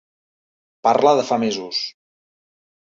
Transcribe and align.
Parla 0.89 1.15
de 1.21 1.27
fa 1.29 1.41
mesos. 1.47 1.85